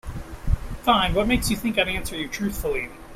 [0.81, 2.89] Fine, what makes you think I'd answer you truthfully?